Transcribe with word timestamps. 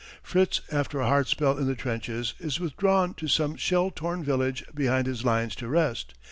Fritz 0.23 0.61
after 0.71 0.99
a 0.99 1.05
hard 1.05 1.27
spell 1.27 1.59
in 1.59 1.67
the 1.67 1.75
trenches 1.75 2.33
is 2.39 2.59
withdrawn 2.59 3.13
to 3.13 3.27
some 3.27 3.55
shell 3.55 3.91
torn 3.91 4.23
village 4.23 4.63
behind 4.73 5.05
his 5.05 5.23
lines 5.23 5.53
to 5.57 5.67
rest. 5.67 6.15